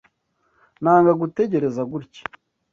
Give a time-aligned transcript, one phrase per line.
[0.83, 2.23] Nanga gutegereza gutya.